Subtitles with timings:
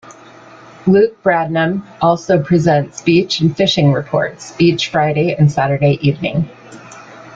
[0.87, 6.49] Luke Bradnam also presents Beach and Fishing reports each Friday and Saturday evening.